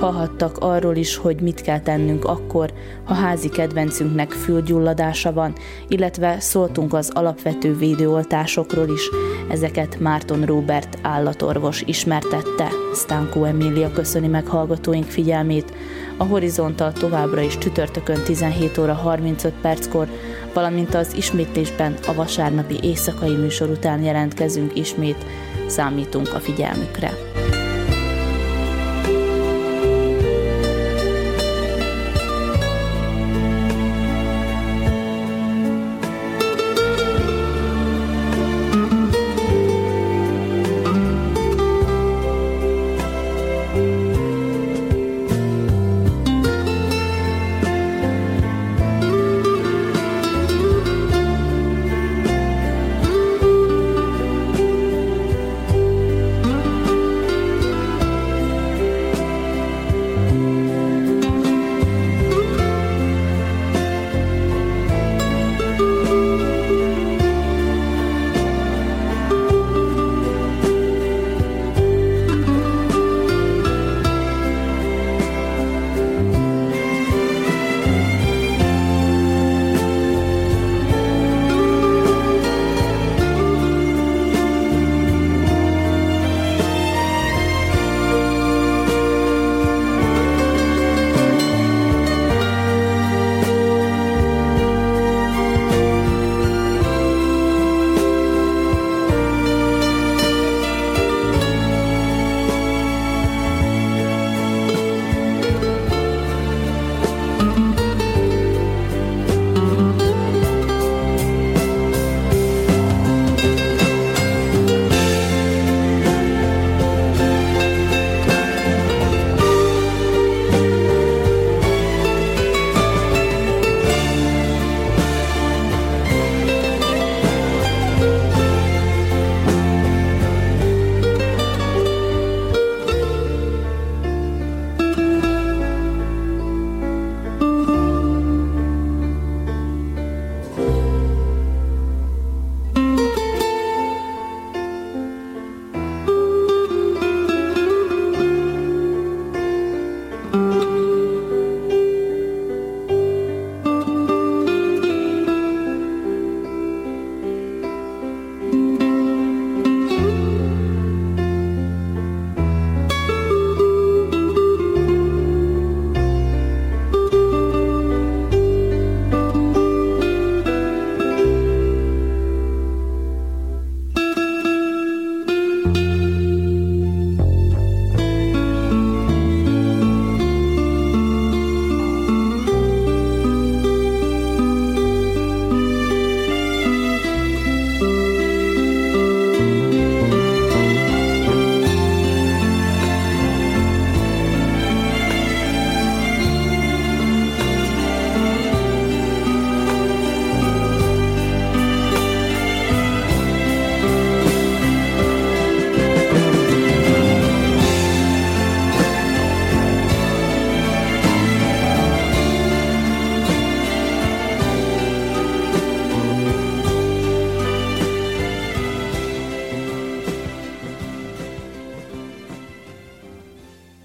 Hallhattak 0.00 0.58
arról 0.58 0.96
is, 0.96 1.16
hogy 1.16 1.40
mit 1.40 1.60
kell 1.60 1.80
tennünk 1.80 2.24
akkor, 2.24 2.72
ha 3.04 3.14
házi 3.14 3.48
kedvencünknek 3.48 4.30
fülgyulladása 4.30 5.32
van, 5.32 5.52
illetve 5.88 6.40
szóltunk 6.40 6.94
az 6.94 7.10
alapvető 7.14 7.76
védőoltásokról 7.76 8.88
is, 8.88 9.08
ezeket 9.50 10.00
Márton 10.00 10.44
Robert 10.44 10.98
állatorvos 11.02 11.82
ismertette. 11.86 12.68
Stanko 12.94 13.44
Emília 13.44 13.90
köszöni 13.90 14.26
meg 14.26 14.46
hallgatóink 14.46 15.04
figyelmét. 15.04 15.72
A 16.16 16.24
Horizontal 16.24 16.92
továbbra 16.92 17.40
is 17.40 17.58
csütörtökön 17.58 18.22
17 18.22 18.78
óra 18.78 18.94
35 18.94 19.52
perckor, 19.60 20.08
valamint 20.54 20.94
az 20.94 21.14
ismétlésben 21.16 21.94
a 22.06 22.14
vasárnapi 22.14 22.78
éjszakai 22.82 23.34
műsor 23.34 23.70
után 23.70 24.02
jelentkezünk 24.02 24.76
ismét. 24.76 25.26
Számítunk 25.66 26.34
a 26.34 26.40
figyelmükre. 26.40 27.35